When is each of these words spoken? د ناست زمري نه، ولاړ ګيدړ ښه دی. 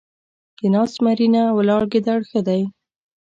د 0.59 0.61
ناست 0.73 0.95
زمري 0.97 1.27
نه، 1.35 1.43
ولاړ 1.57 1.81
ګيدړ 1.91 2.19
ښه 2.29 2.41
دی. 2.47 2.61